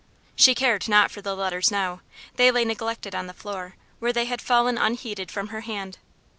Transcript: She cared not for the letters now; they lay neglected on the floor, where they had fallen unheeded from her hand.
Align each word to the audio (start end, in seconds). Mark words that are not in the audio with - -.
She 0.35 0.55
cared 0.55 0.89
not 0.89 1.11
for 1.11 1.21
the 1.21 1.35
letters 1.35 1.69
now; 1.69 2.01
they 2.35 2.49
lay 2.49 2.65
neglected 2.65 3.13
on 3.13 3.27
the 3.27 3.35
floor, 3.35 3.75
where 3.99 4.11
they 4.11 4.25
had 4.25 4.41
fallen 4.41 4.75
unheeded 4.75 5.29
from 5.29 5.49
her 5.49 5.61
hand. 5.61 5.99